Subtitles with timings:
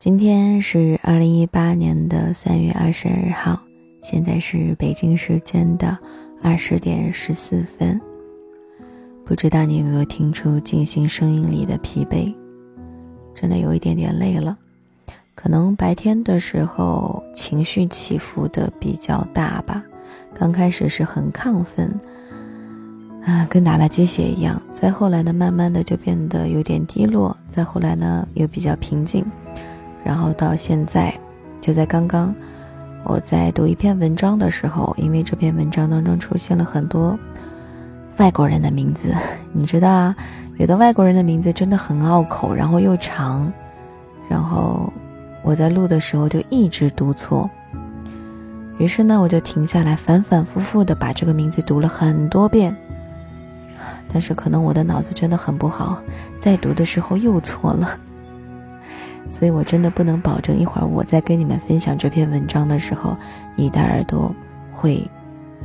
[0.00, 3.60] 今天是二零一八年的三月二十二号，
[4.00, 5.98] 现在是北京时间的
[6.42, 8.00] 二十点十四分。
[9.26, 12.34] 不知道你有没有听出静心声音里的疲惫？
[13.34, 14.56] 真的有一点点累了。
[15.34, 19.84] 可能白天的时候情绪起伏的比较大吧，
[20.32, 21.94] 刚开始是很亢奋，
[23.26, 24.58] 啊，跟打了鸡血一样。
[24.72, 29.22] 再后来呢，慢慢的就变得有点低落，再后来呢，又比较平静。
[30.04, 31.12] 然后到现在，
[31.60, 32.34] 就在刚刚，
[33.04, 37.18] 我在读一篇文章的时候，因为这篇文章当中出现了很多
[38.18, 39.14] 外国人的名字，
[39.52, 40.16] 你知道啊，
[40.58, 43.52] 有的外国人的名字真的很拗口，然后又长，
[44.28, 44.92] 然后
[45.42, 47.48] 我在录的时候就一直读错，
[48.78, 52.74] 于是呢，我就停下来，反反复复的把这个名字读了很多遍，
[54.12, 55.98] 但是可能我的脑子真的很不好，
[56.38, 57.98] 在读的时候又错了。
[59.30, 63.16] 所以我真的不能保证一会儿我在跟你们分享这篇文章的时候，
[63.56, 64.34] 你的耳朵
[64.72, 65.02] 会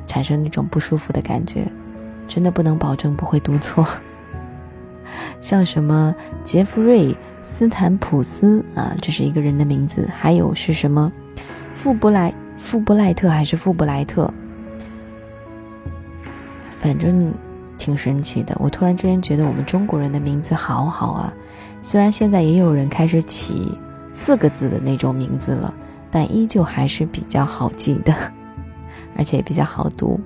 [0.08, 1.68] 产生那种不舒服的感觉，
[2.28, 3.86] 真的不能保证不会读错。
[5.42, 7.12] 像什么杰弗瑞·
[7.44, 11.12] 斯坦普斯啊，这是一个人的名字，还有是什么
[11.74, 14.32] 富布莱富布莱特还是富布莱特，
[16.80, 17.34] 反正
[17.78, 18.56] 挺神奇的。
[18.60, 21.34] 我突然之间觉得我们中国人的名字好好啊。
[21.86, 23.72] 虽然现在也有人开始起
[24.12, 25.72] 四个字的那种名字了，
[26.10, 28.12] 但依旧还是比较好记的，
[29.16, 30.20] 而且比较好读。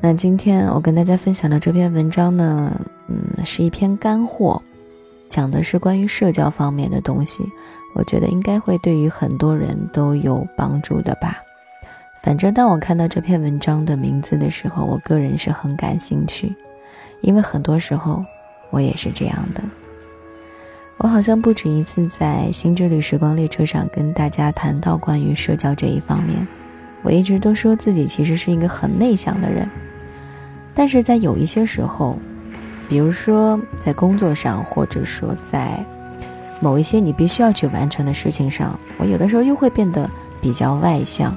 [0.00, 4.62] 那今天我跟大家分享的这篇文章呢，嗯，是一篇干货，
[5.28, 7.42] 讲的是关于社交方面的东西，
[7.96, 11.36] 我觉得应该会对于很多人都有帮助的吧。
[12.22, 16.54] 反正当我看到这篇文章的名字的时候，我个人是很感兴趣，
[17.20, 18.24] 因为很多时候。
[18.76, 19.62] 我也是这样的。
[20.98, 26.46] 我好像不止一次在《新之旅时光列车》上跟大家谈到关于社交这一方面。
[27.02, 29.66] 我一直都说自己其实是一个很内向的人，
[30.74, 32.18] 但是在有一些时候，
[32.86, 35.82] 比如说在工作上，或者说在
[36.60, 40.10] 某一些你必须要去完成的事情上，我有的时候又会变得
[40.42, 41.34] 比较外向。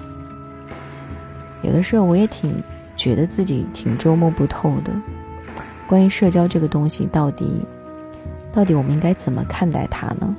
[1.61, 2.61] 有的时候我也挺
[2.97, 4.91] 觉得自己挺捉摸不透的。
[5.89, 7.65] 关于社交这个东西，到底，
[8.53, 10.37] 到底我们应该怎么看待它呢？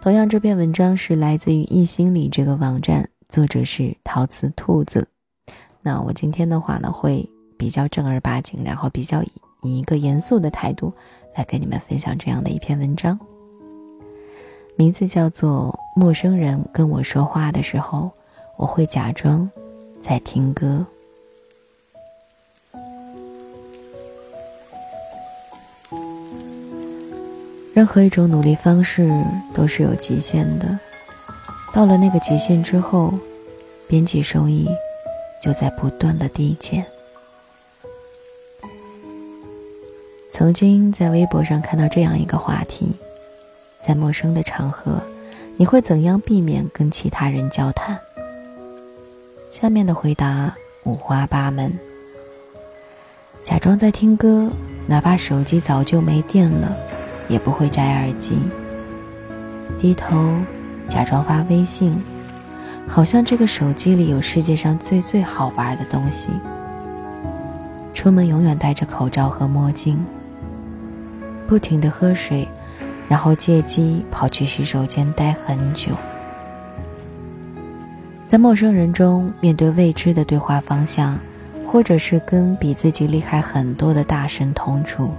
[0.00, 5.06] 同样，这篇文章是来自于易心理这个网站，作者是陶瓷兔子。
[5.82, 9.22] 那我今天的话呢，会比较正儿八经，然后比较
[9.62, 10.90] 以一个严肃的态度
[11.36, 13.18] 来跟你们分享这样的一篇文章。
[14.74, 18.10] 名字叫做《陌生人跟我说话的时候，
[18.56, 19.46] 我会假装
[20.00, 20.86] 在听歌》。
[27.76, 29.06] 任何一种努力方式
[29.52, 30.66] 都是有极限的，
[31.74, 33.12] 到了那个极限之后，
[33.86, 34.66] 边际收益
[35.42, 36.82] 就在不断的递减。
[40.30, 42.94] 曾经在微博上看到这样一个话题：
[43.82, 44.98] 在陌生的场合，
[45.58, 47.98] 你会怎样避免跟其他人交谈？
[49.50, 51.78] 下面的回答五花八门：
[53.44, 54.50] 假装在听歌，
[54.86, 56.74] 哪怕手机早就没电了。
[57.28, 58.38] 也不会摘耳机，
[59.78, 60.16] 低头
[60.88, 61.96] 假装发微信，
[62.86, 66.30] 好像这个手机里有世界上最最好玩的东西。
[67.94, 69.98] 出门永远戴着口罩和墨镜，
[71.46, 72.46] 不停的喝水，
[73.08, 75.92] 然后借机跑去洗手间待很久。
[78.26, 81.18] 在陌生人中面对未知的对话方向，
[81.66, 85.10] 或者是跟比自己厉害很多的大神同处。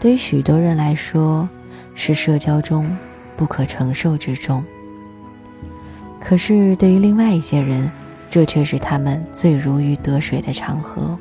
[0.00, 1.46] 对于许多人来说，
[1.94, 2.96] 是社交中
[3.36, 4.64] 不可承受之重。
[6.18, 7.90] 可是对于另外一些人，
[8.30, 11.18] 这却是他们最如鱼得水的场合。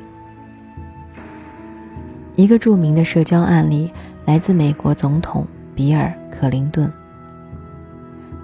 [2.35, 3.91] 一个著名的社交案例
[4.25, 5.45] 来自美国总统
[5.75, 6.89] 比尔·克林顿。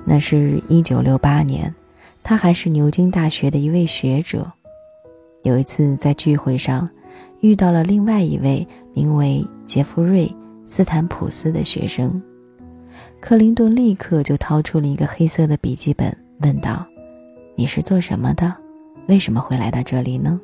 [0.03, 1.73] 那是一九六八年，
[2.21, 4.51] 他还是牛津大学的一位学者。
[5.43, 6.89] 有一次在聚会上，
[7.39, 9.45] 遇到了另外一位名为。
[9.65, 10.27] 杰弗瑞·
[10.67, 12.21] 斯坦普斯的学生，
[13.19, 16.85] 克林顿立刻就掏出了一个黑色的笔记本，问道
[17.57, 18.55] ：“你是做什么的？
[19.07, 20.39] 为什么会来到这里呢？”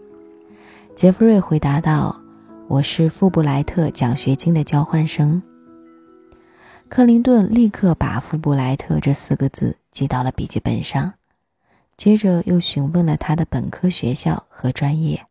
[0.98, 2.20] 杰弗瑞回答道
[2.68, 5.40] ：“我是富布莱特奖学金的交换生。”
[6.90, 11.14] 克林顿立刻把“富布莱特”这四个字记到了笔记本上，
[11.96, 15.28] 接着又询问了他的本科学校和专业。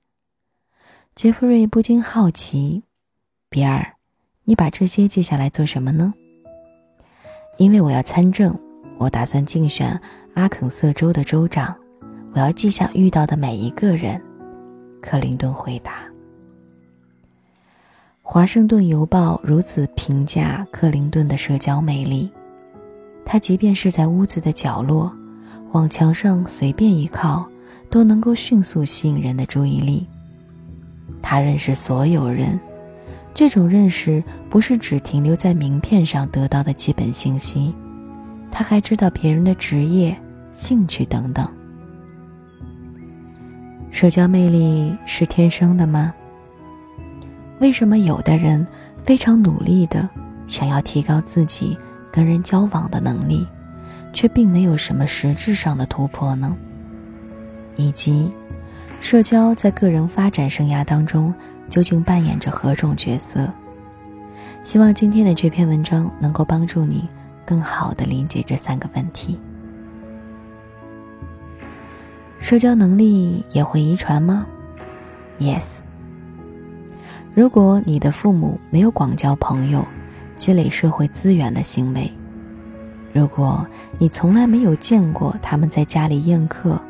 [1.16, 2.84] 杰弗瑞不禁好奇。
[3.52, 3.84] 比尔，
[4.44, 6.14] 你把这些记下来做什么呢？
[7.58, 8.56] 因为我要参政，
[8.96, 10.00] 我打算竞选
[10.34, 11.74] 阿肯色州的州长，
[12.32, 14.22] 我要记下遇到的每一个人。
[15.02, 15.94] 克林顿回答。
[18.22, 22.30] 《华盛顿邮报》如此评价克林顿的社交魅力：
[23.24, 25.12] 他即便是在屋子的角落，
[25.72, 27.44] 往墙上随便一靠，
[27.90, 30.06] 都能够迅速吸引人的注意力。
[31.20, 32.56] 他认识所有人，
[33.40, 37.74] 这种认识不是只停留在名片上得到的基本信息，
[38.50, 40.14] 他还知道别人的职业、
[40.52, 41.48] 兴趣等等。
[43.90, 46.12] 社交魅力是天生的吗？
[47.60, 48.66] 为什么有的人
[49.02, 50.06] 非常努力的
[50.46, 51.74] 想要提高自己
[52.12, 53.46] 跟人交往的能力，
[54.12, 56.54] 却并没有什么实质上的突破呢？
[57.76, 58.30] 以及，
[59.00, 61.32] 社交在个人发展生涯当中
[61.70, 63.48] 究竟扮演着何种角色？
[64.64, 67.08] 希望今天的这篇文章能够帮助你
[67.46, 69.38] 更好的理解这三个问题。
[72.38, 74.46] 社交能力也会遗传吗
[75.38, 75.78] ？Yes。
[77.34, 79.86] 如果你的父母没有广交朋友、
[80.36, 82.12] 积累社会资源的行为，
[83.12, 83.64] 如果
[83.98, 86.80] 你从来没有见过他们在家里宴客，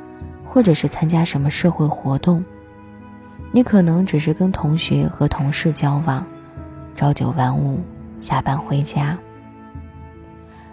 [0.44, 2.42] 或者是参加什么社会活动，
[3.52, 6.24] 你可能只是跟同学和同事交往，
[6.94, 7.80] 朝九晚五，
[8.20, 9.18] 下班回家。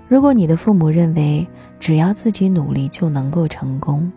[0.08, 1.46] 如果你的父母认为
[1.80, 4.12] 只要自己努力就能够成功，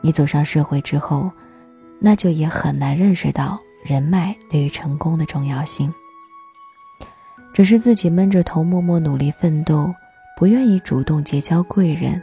[0.00, 1.30] 你走上社会之后，
[1.98, 3.58] 那就也很难认识到。
[3.84, 5.92] 人脉对于成功的重要性，
[7.52, 9.92] 只是自己闷着头默默努力奋斗，
[10.36, 12.22] 不愿意主动结交贵人，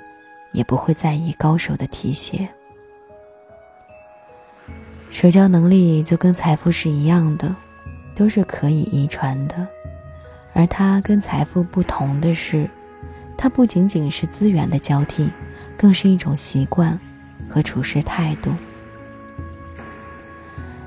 [0.54, 2.48] 也不会在意高手的提携。
[5.12, 7.54] 社交能力就跟财富是一样的，
[8.16, 9.68] 都是可以遗传的，
[10.54, 12.70] 而它跟财富不同的是，
[13.36, 15.30] 它不仅仅是资源的交替，
[15.78, 16.98] 更是一种习惯
[17.50, 18.54] 和处事态度。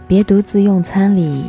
[0.06, 1.44] 别独自用餐里，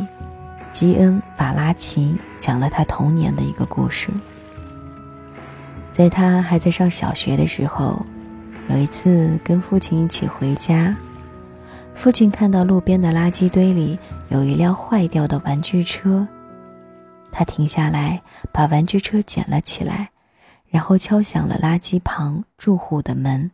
[0.71, 4.09] 基恩·法拉奇讲了他童年的一个故事。
[5.91, 8.05] 在他还在上小学的时候，
[8.69, 10.95] 有一次跟父亲一起回家，
[11.95, 13.97] 父亲看到路边的垃圾堆里
[14.29, 16.27] 有一辆坏掉的玩具车，
[17.31, 20.09] 他停下来把玩具车捡了起来，
[20.67, 23.49] 然后敲响了垃圾旁住户的门。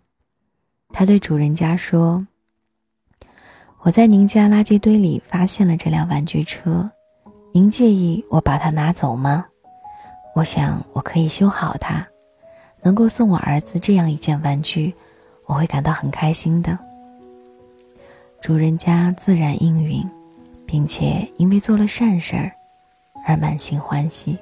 [0.91, 2.25] 他对主人家说。
[3.81, 6.89] 我在您家垃圾堆里发现了这辆玩具车，
[7.53, 9.45] 您介意我把它拿走吗？
[10.35, 12.05] 我想我可以修好它，
[12.81, 14.93] 能够送我儿子这样一件玩具，
[15.45, 16.77] 我会感到很开心的。
[18.41, 20.03] 主人家自然应允，
[20.65, 22.51] 并且因为做了善事儿
[23.25, 24.37] 而满心欢喜。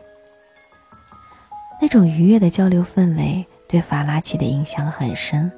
[1.81, 5.51] 那种愉悦的交流氛围对法拉奇的影响很深，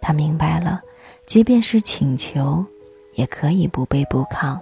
[0.00, 0.80] 他明白了。
[1.26, 2.64] 即便是请求，
[3.14, 4.58] 也可以不卑不亢。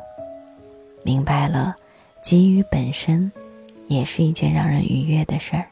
[1.02, 1.75] 明白了，
[2.25, 3.31] 给予本身
[3.88, 5.67] 也是一件让人愉悦的事儿。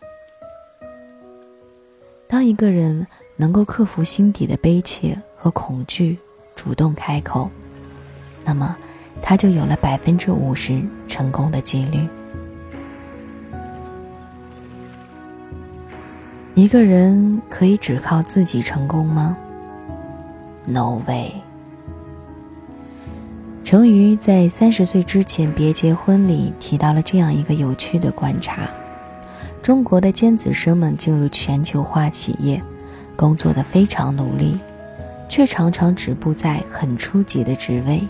[2.26, 3.06] 当一个人
[3.36, 6.18] 能够克服心底的悲切和恐惧，
[6.58, 7.48] 主动开口，
[8.44, 8.76] 那么
[9.22, 12.00] 他就有了百分之五十成功的几率。
[16.56, 19.36] 一个人可以只靠自己成功吗
[20.66, 21.32] ？No way。
[23.64, 28.68] 成瑜在三十岁之前别结婚里提到了这样一个有趣的观察：
[29.62, 32.60] 中国的尖子生们进入全球化企业，
[33.14, 34.58] 工作的非常努力，
[35.28, 38.02] 却常常止步在很初级的职位。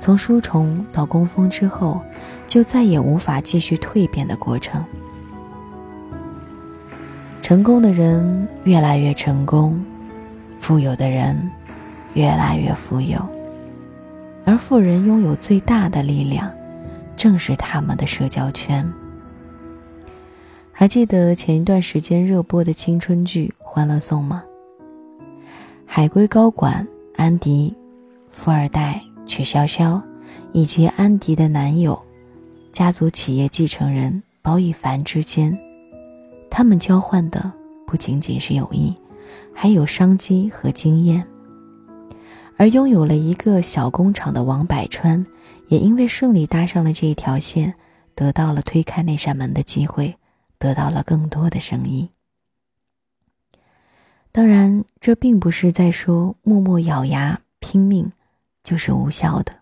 [0.00, 2.00] 从书虫到工蜂之后，
[2.46, 4.84] 就再也无法继续蜕变的过程。
[7.42, 9.82] 成功的人越来越成功。
[10.58, 11.36] 富有的人
[12.14, 13.24] 越来越富有，
[14.44, 16.50] 而富人拥有最大的力量，
[17.16, 18.84] 正是他们的社交圈。
[20.72, 24.42] 还记得前一段时间热播的青春剧《欢乐颂》吗？
[25.90, 27.74] 海归高管安迪、
[28.28, 30.00] 富二代曲筱绡，
[30.52, 31.98] 以及安迪的男友、
[32.70, 35.58] 家族企业继承人包奕凡之间，
[36.50, 37.50] 他们交换的
[37.86, 38.94] 不仅仅是友谊。
[39.52, 41.26] 还有商机和经验，
[42.56, 45.24] 而拥有了一个小工厂的王百川，
[45.68, 47.74] 也因为顺利搭上了这一条线，
[48.14, 50.14] 得到了推开那扇门的机会，
[50.58, 52.08] 得到了更多的生意。
[54.30, 58.10] 当然，这并不是在说默默咬牙拼命
[58.62, 59.52] 就是无效的，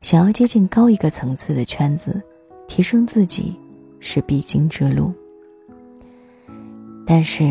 [0.00, 2.22] 想要接近高一个层次的圈子，
[2.68, 3.56] 提升自己
[3.98, 5.12] 是必经之路。
[7.06, 7.44] 但是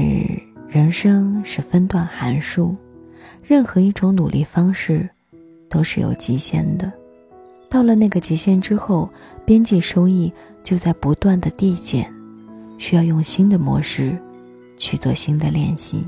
[0.68, 2.76] 人生是分段函数，
[3.44, 5.10] 任何一种努力方式
[5.70, 6.92] 都是有极限的。
[7.70, 9.10] 到了那个极限之后，
[9.44, 10.32] 边际收益
[10.64, 12.12] 就在不断的递减，
[12.78, 14.18] 需要用新的模式
[14.78, 16.06] 去做新的练习。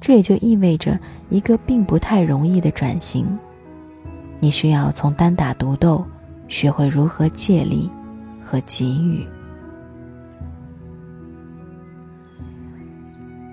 [0.00, 0.98] 这也就意味着
[1.30, 3.26] 一个并不太容易的转型，
[4.38, 6.04] 你需要从单打独斗
[6.48, 7.90] 学会如何借力
[8.44, 9.26] 和给予。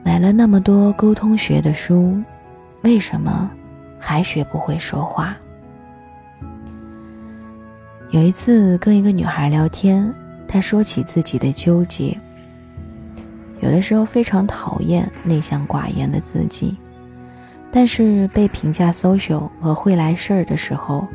[0.03, 2.21] 买了那么多沟通学的书，
[2.83, 3.49] 为什么
[3.97, 5.35] 还学不会说话？
[8.11, 10.13] 有一次跟一个女孩聊天，
[10.47, 12.15] 她说起自己的纠结。
[13.63, 16.75] 有的时候非常讨厌内向寡言的自己，
[17.71, 21.07] 但是被评价 social 和会来事儿的时候，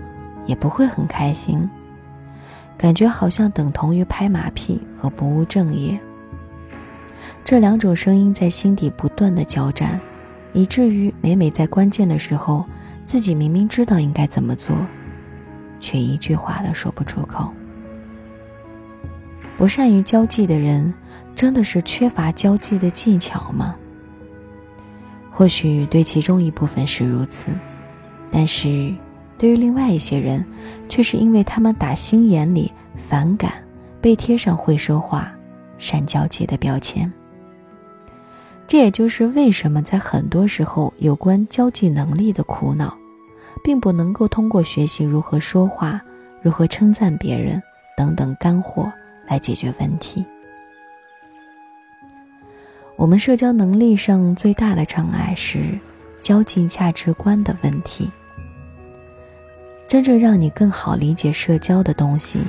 [0.47, 1.69] 也不会很开心，
[2.79, 6.01] 感觉好像等同于拍马屁和不务正业。
[7.45, 10.01] 这两种声音在心底不断的交战，
[10.55, 12.65] 以至于每每在关键的时候，
[13.05, 14.75] 自己明明知道应该怎么做，
[15.81, 17.53] 却一句话都说不出口。
[19.59, 20.95] 不善于交际的人。
[21.37, 23.77] 真的是缺乏交际的技巧吗？
[25.31, 27.47] 或许对其中一部分是如此，
[28.29, 28.93] 但是
[29.39, 30.45] 对于另外一些人，
[30.89, 33.53] 却是因为他们打心眼里反感
[34.01, 35.33] 被贴上会说话、
[35.79, 37.09] 善交际的标签。
[38.67, 42.93] 这也就是为什么在很多时候，有关交际能力的苦恼，
[43.63, 46.03] 并不能够通过学习如何说话、
[46.43, 47.63] 如何称赞别人
[47.97, 48.93] 等等干货
[49.29, 50.25] 来解决问题。
[52.97, 55.79] 我们社交能力上最大的障碍是
[56.21, 58.11] 交际价值观的问题。
[59.87, 62.41] 真正让你更好理解社交的东西，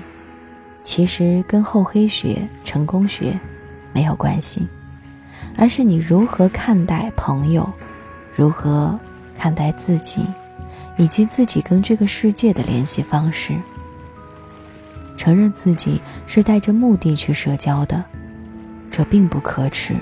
[0.83, 3.39] 其实跟厚黑学、成功学
[3.93, 4.67] 没有关系，
[5.55, 7.71] 而是你如何看待朋友，
[8.35, 8.99] 如何
[9.37, 10.21] 看待自己，
[10.97, 13.53] 以及自己跟这个世界的联系方式。
[15.19, 18.01] 承认自己是带着目的去社交的，
[18.89, 19.93] 这并不可耻。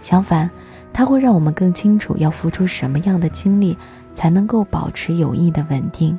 [0.00, 0.50] 相反，
[0.90, 3.76] 它会让我们更清楚要付出什么样的精力，
[4.14, 6.18] 才能够保持友谊的稳定；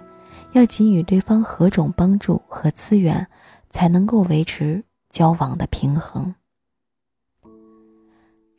[0.52, 3.26] 要给予对方何种帮助和资源，
[3.72, 6.32] 才能够维持交往的平衡。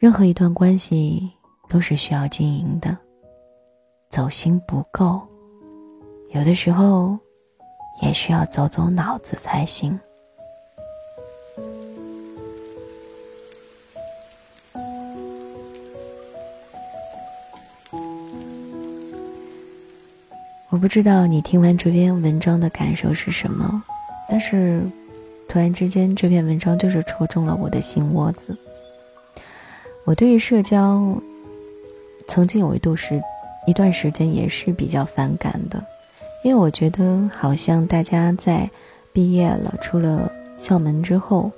[0.00, 1.30] 任何一段关系
[1.68, 2.98] 都是需要经营的，
[4.10, 5.22] 走心不够，
[6.30, 7.16] 有的时候
[8.00, 9.98] 也需要走走脑子才行。
[20.70, 23.82] 我不知道你听完这篇文章的感受是什么，
[24.26, 24.82] 但是
[25.46, 28.56] 突然之间，这篇文章就是戳中了我的心窝子。
[30.04, 31.14] 我对于社交，
[32.26, 33.22] 曾经有一度是
[33.66, 35.84] 一段时间也是比较反感的，
[36.42, 38.68] 因为我觉得好像大家在
[39.12, 41.50] 毕业了、出了校门之后，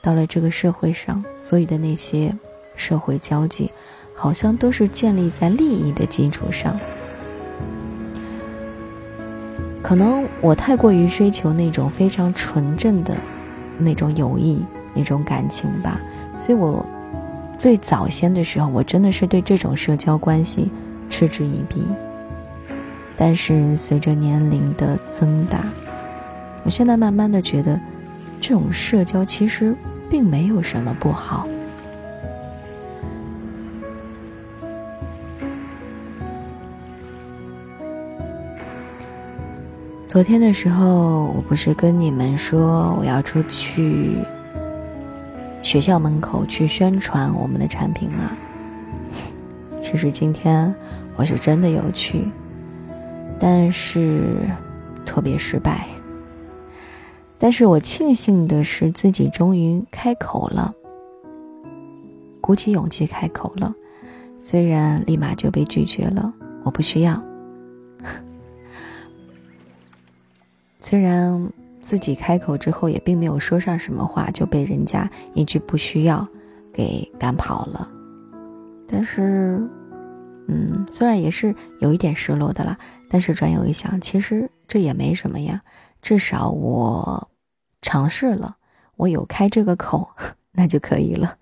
[0.00, 2.32] 到了这个社会上，所有的那些
[2.76, 3.70] 社会交际，
[4.14, 6.78] 好像都是建立在利益的基础上。
[9.82, 13.16] 可能我太过于追求那种非常纯正的
[13.78, 14.62] 那种友谊、
[14.94, 16.00] 那种感情吧，
[16.38, 16.86] 所以我
[17.58, 20.70] 最早先的时候，我真的是对这种社交关系
[21.08, 21.82] 嗤之以鼻。
[23.22, 25.62] 但是随着年龄的增大，
[26.64, 27.78] 我现在慢慢的觉得，
[28.40, 29.76] 这种社交其实
[30.08, 31.46] 并没有什么不好。
[40.08, 44.16] 昨天的时候，我不是跟你们说我要出去
[45.62, 48.34] 学校门口去宣传我们的产品吗？
[49.78, 50.74] 其实今天
[51.16, 52.26] 我是真的有去，
[53.40, 54.36] 但是
[55.04, 55.84] 特别失败。
[57.38, 60.74] 但是我庆幸的是自己终于开口了，
[62.38, 63.74] 鼓起勇气开口了，
[64.38, 66.30] 虽然立马就被拒绝了，
[66.62, 67.18] 我不需要。
[70.80, 76.28] 虽然自己开口之后也并没有说上什么话，就被人家一句“不需要”
[76.74, 77.90] 给赶跑了，
[78.86, 79.66] 但是，
[80.46, 82.76] 嗯，虽然也是有一点失落的啦，
[83.12, 85.60] 但是转有一想，其实这也没什么呀，
[86.00, 87.28] 至少我
[87.82, 88.56] 尝试了，
[88.96, 90.08] 我有开这个口，
[90.54, 91.36] 那就可以了。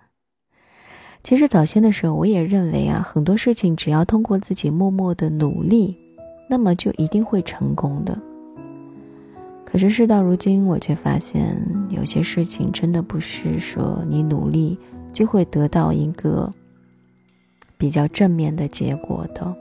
[1.22, 5.94] 其实早先的时候，我也认为啊，很多事情只要通过自己默默的努力，
[6.48, 8.18] 那么就一定会成功的。
[9.66, 11.54] 可是事到如今，我却发现
[11.90, 14.78] 有些事情真的不是说你努力
[15.12, 16.50] 就会得到一个
[17.76, 19.54] 比较正面的结果的。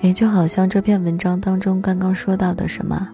[0.00, 3.08] 也就好像这篇文章当中刚刚说到的什么，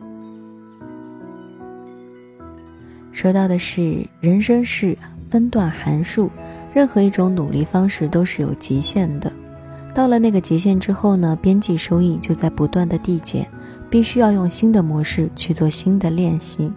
[3.10, 4.96] 说到的是人生是
[5.30, 6.30] 分段函数，
[6.74, 9.32] 任何一种努力方式都是有极限的。
[9.94, 13.48] 到了那个极限之后呢，边际收益就在不断的递减，
[13.88, 16.70] 必须要用新的模式去做新的练习。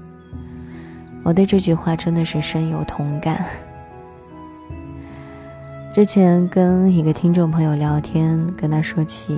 [1.23, 3.45] 我对这句话真的是深有同感。
[5.93, 9.37] 之前跟一个听众朋友聊天，跟他说起。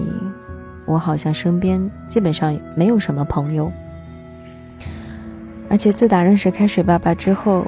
[0.89, 3.71] 我好像身边基本上没有什么朋友，
[5.69, 7.63] 而且自打认识开水爸爸之后，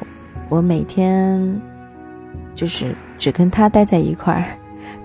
[0.49, 1.61] 我每天
[2.55, 4.45] 就是只跟他待在一块儿。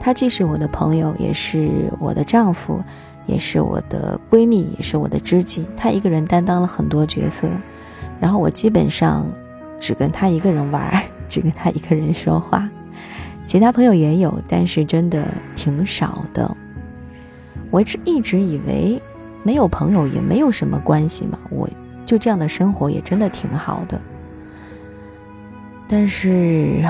[0.00, 1.68] 他既是我的朋友，也是
[2.00, 2.82] 我的丈夫，
[3.26, 5.66] 也是我的闺蜜，也是我的知己。
[5.76, 7.46] 他一个人担当了很多角色，
[8.18, 9.26] 然后我基本上
[9.78, 12.66] 只跟他一个人玩，只跟他一个人说话。
[13.46, 15.22] 其他朋友也有，但是真的
[15.54, 16.56] 挺少的。
[17.70, 19.00] 我一直一直以为
[19.42, 21.68] 没有朋友也没有什么关系嘛，我
[22.04, 24.00] 就这样的生活也真的挺好的。
[25.88, 26.82] 但是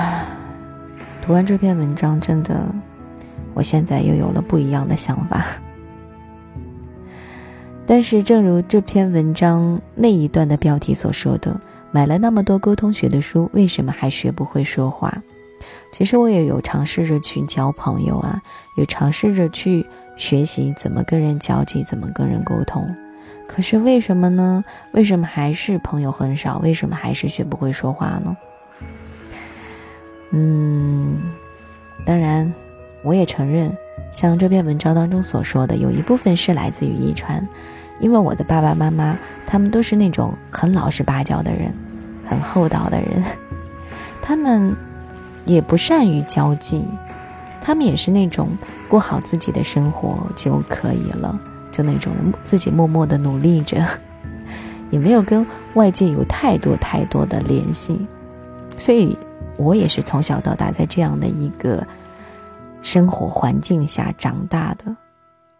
[1.21, 2.67] 读完这篇文章，真的，
[3.53, 5.45] 我现在又有了不一样的想法。
[7.85, 11.57] 但是，正如这篇文章那一段的标题所说的，
[11.91, 15.15] 买了那么多沟通学的书，为什么还学不会说话？
[15.91, 18.41] 其实我也有尝试着去交朋友啊，
[18.77, 19.85] 有尝试着去。
[20.17, 22.91] 学习怎么跟人交际，怎么跟人沟通，
[23.47, 24.65] 可是为什么呢？
[24.93, 26.57] 为什么还是朋友很少？
[26.57, 28.35] 为什么还是学不会说话呢？
[30.31, 31.21] 嗯，
[32.03, 32.51] 当然，
[33.03, 33.71] 我也承认，
[34.11, 37.47] 像这篇文章当中所说的，有一部分是来自于遗传，
[37.99, 39.15] 因为我的爸爸妈妈
[39.45, 41.71] 他们都是那种很老实巴交的人，
[42.25, 43.23] 很厚道的人，
[44.19, 44.75] 他们
[45.47, 46.83] 也不善于交际。
[47.59, 48.49] 他们也是那种
[48.87, 51.37] 过好自己的生活就可以了，
[51.71, 52.13] 就那种
[52.45, 53.85] 自己默默的努力着，
[54.89, 58.07] 也没有跟外界有太多太多的联系，
[58.77, 59.17] 所以
[59.57, 61.85] 我也是从小到大在这样的一个
[62.81, 64.95] 生活环境下长大的，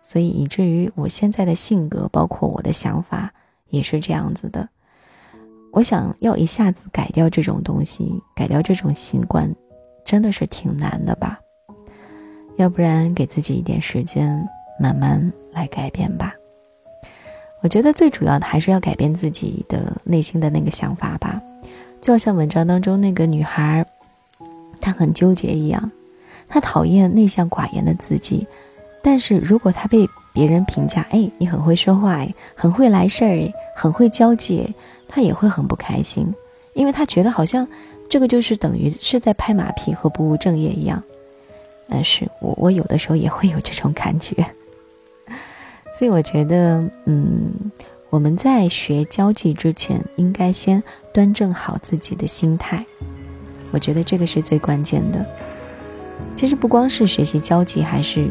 [0.01, 3.33] 所以以至于我现在的性格，包括我的想法
[3.69, 4.69] 也是这样子的。
[5.73, 9.53] 我想要一下子改掉这种东西，改掉这种习惯，
[10.07, 11.37] 真的是挺难的吧。
[12.55, 14.47] 要不然，给自己一点时间，
[14.79, 16.33] 慢慢来改变吧。
[17.61, 21.41] 我觉得最主要的还是要改变自己的内心的那个想法吧。
[22.01, 23.85] 就好像文章当中那个女孩，
[24.79, 25.91] 她很纠结一样，
[26.47, 28.47] 她讨厌内向寡言的自己，
[29.03, 34.73] 但是如果她被别人评价，哎，你很会说话，哎，很会来事儿，哎，很会交际，
[35.07, 36.33] 她也会很不开心，
[36.75, 37.67] 因为她觉得好像
[38.09, 41.01] 这个就是等于是在拍马屁和不务正业一样。
[41.89, 44.45] 但是我我有的时候也会有这种感觉，
[45.97, 47.71] 所以我觉得，嗯，
[48.09, 52.85] 我们在学交际之前，应该先端正好自己的心态。
[53.71, 55.25] 我觉得这个是最关键的。
[56.35, 58.29] 其实不光是学习交际，还是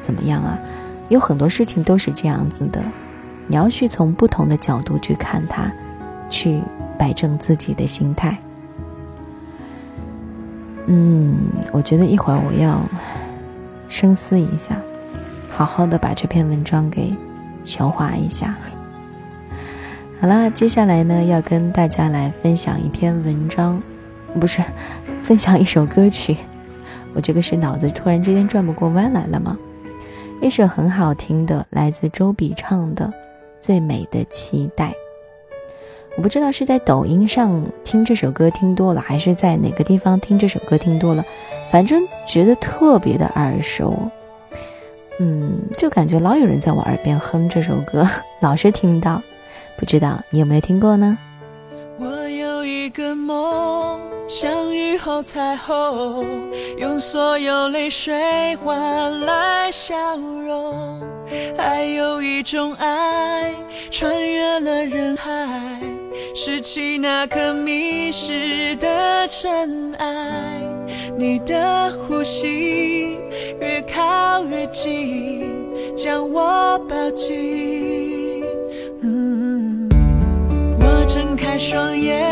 [0.00, 0.58] 怎么样啊？
[1.08, 2.82] 有很多事情都是这样子的。
[3.46, 5.70] 你要去从不同的角度去看它，
[6.30, 6.60] 去
[6.98, 8.38] 摆正自己的心态。
[10.86, 11.36] 嗯，
[11.72, 12.80] 我觉得一会儿我要
[13.88, 14.76] 深思一下，
[15.48, 17.14] 好好的把这篇文章给
[17.64, 18.54] 消化一下。
[20.20, 23.82] 好啦，接下来呢要跟大家来分享一篇文章，
[24.38, 24.62] 不是
[25.22, 26.36] 分享一首歌曲。
[27.14, 29.56] 我这个是脑子突然之间转不过弯来了吗？
[30.40, 33.06] 一首很好听的，来自周笔畅的
[33.60, 34.88] 《最美的期待》。
[36.16, 41.24] 我不知道是在抖音上听这首歌听多了，还是在哪个地方听这首歌听多了，
[41.72, 43.98] 反正觉得特别的耳熟，
[45.18, 48.08] 嗯，就感觉老有人在我耳边哼这首歌，
[48.40, 49.20] 老是听到，
[49.76, 51.18] 不知道你有没有听过呢？
[51.98, 56.24] 我有一个梦，像雨后彩虹，
[56.78, 61.00] 用所有泪水换来笑容，
[61.56, 63.52] 还有一种爱，
[63.90, 65.80] 穿越了人海。
[66.34, 70.60] 拾起那颗迷失的尘埃，
[71.16, 73.18] 你的呼吸
[73.60, 75.46] 越靠越近，
[75.96, 78.42] 将我抱紧。
[79.02, 79.88] 嗯
[80.80, 82.28] 我睁开双眼，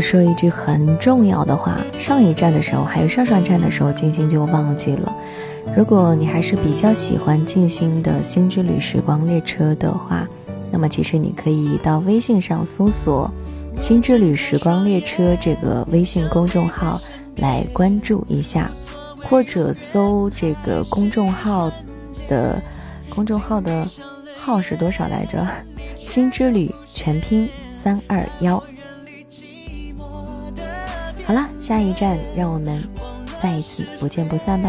[0.00, 5.14] 说一句很重要的话，上一站的时候，还有上上站的时候，静心就忘记了。
[5.76, 10.26] 如果你还是比较喜欢静心的《星之旅时光列车》的话，
[10.70, 13.30] 那么其实你可以到微信上搜索
[13.80, 17.00] “星之旅时光列车”这个微信公众号
[17.36, 18.70] 来关注一下，
[19.28, 21.70] 或者搜这个公众号
[22.28, 22.60] 的
[23.08, 23.86] 公众号的
[24.36, 25.46] 号是多少来着
[25.98, 28.62] ？“星之旅”全拼三二幺。
[31.30, 32.82] 好了，下一站，让我们
[33.40, 34.68] 再一次不见不散吧。